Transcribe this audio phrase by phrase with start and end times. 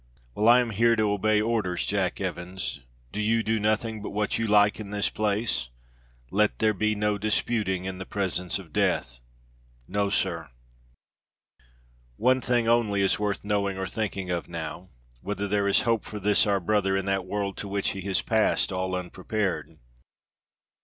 [0.33, 2.79] "Well, I am here to obey orders, Jack Evans;
[3.11, 5.69] do you do nothing but what you like in this place?"
[6.31, 9.21] "Let there be no disputing in presence of death!"
[9.87, 10.49] "No, sir."
[12.15, 14.89] "One thing only is worth knowing or thinking of now;
[15.21, 18.23] whether there is hope for this our brother in that world to which he has
[18.23, 19.77] passed all unprepared.